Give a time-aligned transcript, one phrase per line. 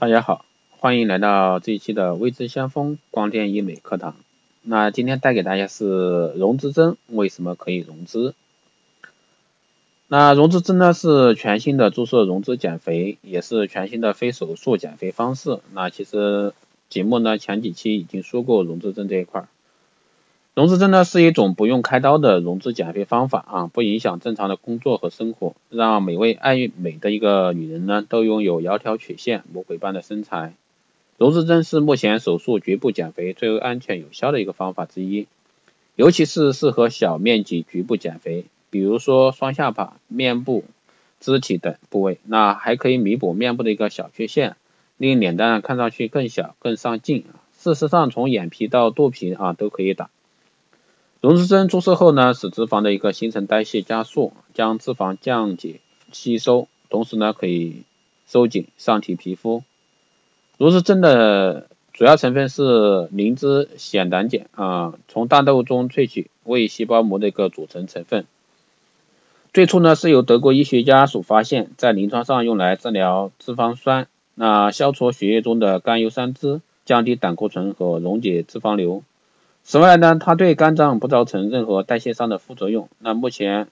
[0.00, 0.44] 大家好，
[0.78, 4.14] 欢迎来到这一期的未知先锋光电医美课堂。
[4.62, 8.32] 那今天带给大家是溶脂针为什么可以溶脂？
[10.06, 15.58] 那溶脂针呢是全新的注射溶脂减肥，也是全新的非手术减肥方式。
[15.72, 16.54] 那其实
[16.88, 19.48] 节目呢前几期已经说过溶脂针这一块。
[20.58, 30.54] 溶脂针呢是一种不用开刀的溶脂减肥方法啊，不影响正常的工作和生活，让每位爱美的一个女人呢都拥有窈窕曲线、魔鬼般的身材。
[31.16, 35.28] 溶脂针是目前手术局部减肥最为安全有效的一个方法之一，
[35.94, 40.64] 尤其是适合小面积局部减肥，比如说双下巴、面部、
[41.20, 44.56] 肢体等部位，那还可以弥补面部的一个小缺陷，
[44.96, 47.22] 令脸蛋看上去更小、更上镜。
[47.56, 50.10] 事实上，从眼皮到肚皮啊都可以打。
[51.20, 55.80] 溶脂针注射后呢，使脂肪的一个新陈代谢加速，将脂肪降解
[56.12, 57.82] 吸收，同时呢可以
[58.28, 59.64] 收紧上提皮肤。
[60.58, 68.24] 溶脂针的主要成分是磷脂酰胆碱啊，从大豆中萃取，为细胞膜的一个组成成分。
[69.52, 79.02] 最初呢是由德国医学家所发现，在临床上用来治疗脂肪酸，那消除血液中的甘油三酯，降低胆固醇和溶解脂肪瘤。
[79.70, 82.88] 此外呢，它对肝脏不造成任何代谢上的副作用。
[83.00, 83.68] 那目前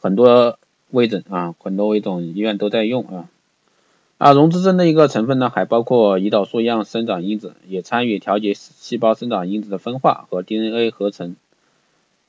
[0.00, 0.58] 很多
[0.90, 3.28] 微整啊，很多微整医院都在用啊。
[4.16, 11.36] 啊，溶脂针的一个成分呢，还包括胰岛素样生长因子，也参与调节细胞生长因子的分化和 DNA 合成，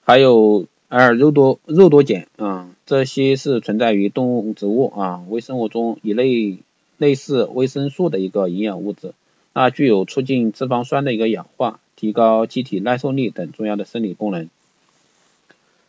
[0.03, 6.57] 还有 L 肉多肉多碱啊，这些是存在于动物、植物啊、微生物中一类
[6.97, 9.13] 类似维生素的一个营养物质，
[9.53, 11.79] 那具有促进脂肪酸的一个氧化。
[11.95, 14.49] 提高机体耐受力等重要的生理功能。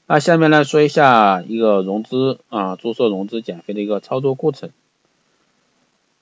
[0.07, 4.71] 那下面来说一下一个融资啊，注射融资减肥的一个操作过程。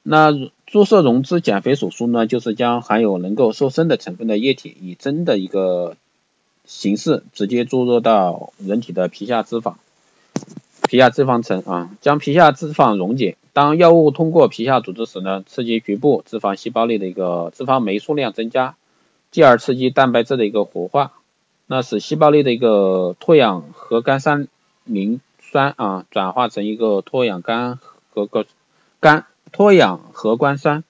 [0.03, 0.33] 那
[0.67, 5.97] 注射融资减肥手术呢，就是将含有能够瘦身的成分的液体以针的一个
[6.65, 9.75] 形式直接注入到人体的皮下脂肪、
[10.89, 13.37] 皮下脂肪层啊，将皮下脂肪溶解。
[13.53, 18.77] 当药物通过皮下组织时呢，刺激局部脂肪细胞内的一个脂肪酶数量增加。
[19.31, 21.13] 继而刺激蛋白质的一个活化，
[21.67, 24.47] 那使细胞内的一个脱氧核苷三
[24.85, 27.79] 磷酸啊转化成一个脱氧苷
[28.11, 28.45] 和个
[29.01, 30.85] 苷脱氧核苷酸，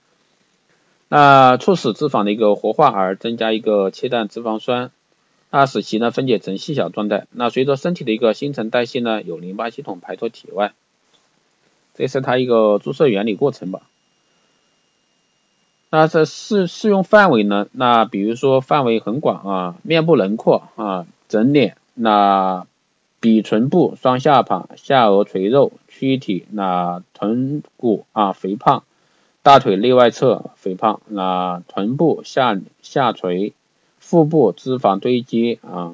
[1.08, 4.90] 那促使脂肪的一个活化而增加一个切断脂肪酸，
[5.52, 7.28] 那使其呢分解成细小状态。
[7.30, 10.72] 那随着身体的一个新陈代谢呢，由淋巴系统排出体外，
[11.94, 13.82] 这是它一个注射原理过程吧。
[15.90, 17.66] 那这适适用范围呢？
[17.72, 22.66] 那比如说范围很广啊，面部轮廓啊，整脸，那
[23.20, 28.84] 鼻唇部、双下巴、下颚垂肉、躯体，那臀骨啊肥胖，
[29.42, 33.52] 大腿内外侧肥胖，那臀部下下垂，
[33.98, 35.92] 腹部脂肪堆积啊，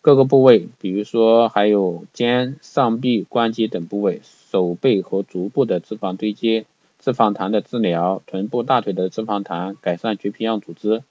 [0.00, 6.66] 各个部位，比如说还有肩、上臂、关节等部位，手背和足部的脂肪堆积。
[6.98, 11.02] 脂肪痰的治疗，臀部、大腿的脂肪痰，改善橘皮样组织，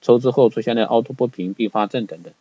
[0.00, 2.32] 抽脂后出现的凹凸不平并发症等等。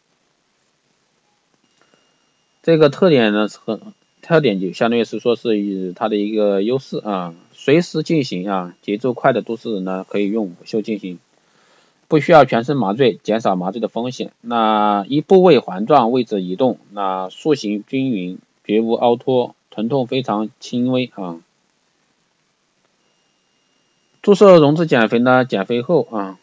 [2.62, 3.82] 这个特点呢是很
[4.22, 11.18] 特点就相当于是说是以它的一个优势啊，随时进行啊，节奏快的都市人呢可以用午休进行，
[12.08, 14.32] 不需要全身麻醉，减少麻醉的风险。
[14.42, 18.38] 那一部位环状位置移动，那塑形均匀，
[18.72, 21.42] 绝无凹凸，疼痛非常轻微啊。
[24.22, 25.44] 注射溶脂减肥呢？
[25.44, 26.40] 减肥后啊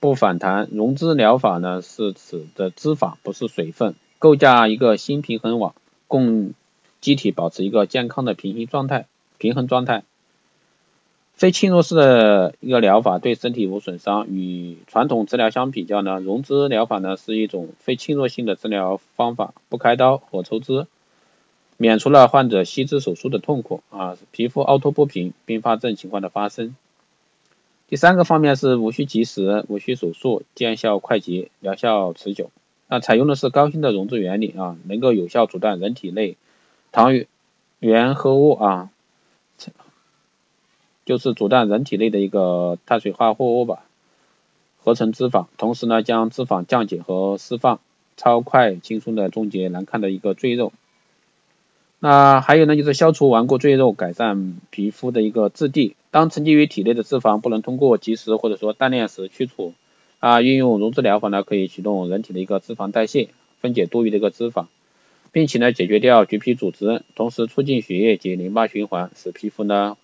[0.00, 0.66] 不反弹。
[0.72, 5.74] 溶脂疗法呢是指的脂肪，不是水分，构架一个新平衡网，
[6.06, 6.54] 供
[7.02, 9.06] 机体保持一个健康的平衡状态。
[9.36, 10.04] 平衡状态。
[11.34, 14.26] 非侵入式的一个疗法对身体无损伤。
[14.28, 20.86] 与传统治疗相比较呢，溶脂疗法呢是一种非侵入性的治疗方法，不开刀或抽脂，
[21.80, 26.74] 免除了患者吸脂手术的痛苦啊，皮肤凹凸不平并发症情况的发生。
[27.86, 32.50] 第三个方面是无需及时，无需手术，见效快捷，疗效持久。
[32.88, 36.36] 那采用的是高新的溶脂原理啊，能够有效阻断人体内
[36.90, 37.12] 糖
[37.78, 38.90] 原合物啊，
[41.06, 43.84] 就是阻断人体内的一个碳水化合物吧，
[44.82, 47.78] 合成脂肪，同时呢将脂肪降解和释放，
[48.16, 50.72] 超快轻松的终结难看的一个赘肉。
[52.00, 55.96] 那还有呢，就是消除顽固赘肉，改善皮肤的一个质地。
[56.10, 59.74] 当沉积于体内的脂肪不能通过及时或者说锻炼时去除，
[60.20, 63.30] 啊，运用溶脂疗法呢，可以启动人体的一个脂肪代谢，
[63.60, 64.66] 分解多余的一个脂肪，
[65.32, 69.96] 并且呢，解决掉橘皮组织，同时促进血液及淋巴循环，使皮肤呢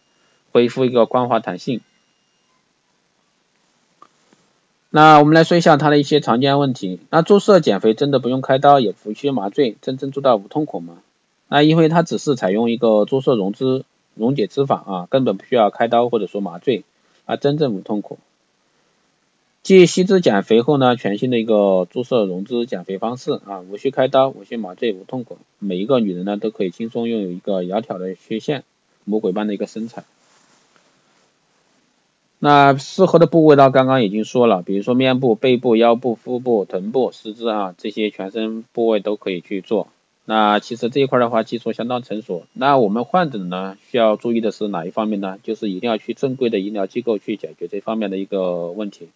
[0.51, 1.81] 恢复一个光滑弹性。
[4.91, 6.99] 那我们来说一下它的一些常见问题。
[7.11, 10.99] 那注射减肥真的不用开刀，也不需麻醉，真正做到无痛苦吗？
[11.49, 16.85] 那因为它只是采用一个注射溶脂溶解脂法啊，根本不需要开刀或者说麻醉，
[17.27, 18.19] 啊，真正无痛苦。
[19.63, 28.63] 继吸脂减肥后呢，全新的一个注射溶脂减肥方式啊，无需开刀，无需麻醉，无痛苦，每一个女人呢都可以轻松拥有一个窈窕的曲线，
[29.05, 30.05] 魔鬼般的一个身材。
[32.41, 33.71] 那适合的部位呢？
[33.71, 39.89] 刚刚已经说了，比如说面部、背部、腰部、腹部、臀部、四肢啊，这些全身部位都可以去做。
[40.25, 42.45] 那其实这一块的话，技术相当成熟。
[42.53, 45.39] 那我们患者呢，需要注意的是哪一方面呢？
[45.43, 49.09] 就是一定要去正规的医疗机构去解决这方面的一个问题，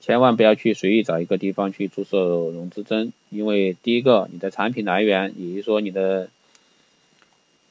[0.00, 6.28] 千万不要去随意找一个地方去注射溶脂针，因为第一个，你的产品来源，也就是说你的。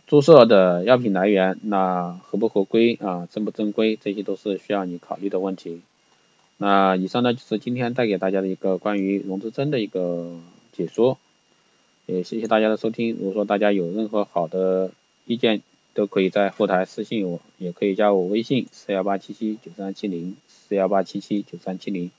[0.08, 5.82] 注射的药品来源，那合不合规啊，正不正规，这些都是需要你考虑的问题。
[6.58, 10.38] 那以上呢就是今天带给大家的一个关于溶脂针的一个
[10.74, 11.18] 解说，
[12.06, 13.16] 也谢谢大家的收听。
[13.16, 14.92] 如果说大家有任何好的
[15.26, 15.62] 意见，
[15.94, 22.12] 都可以在后台私信我，也可以加我微信四幺八七七九三七零四幺八七七九三七零，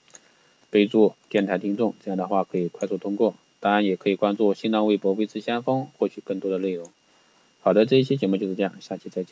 [0.71, 3.35] 备注电台听众，这样的话可以快速通过。
[3.61, 6.91] 当然也可以关注新浪微博微知先锋，获取更多的内容。
[7.61, 9.25] 好的，这一期节目就是这样，下期再见。